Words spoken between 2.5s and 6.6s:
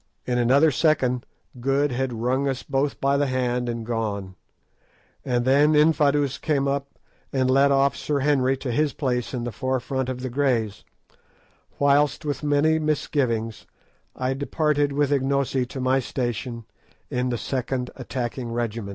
both by the hand and gone; and then Infadoos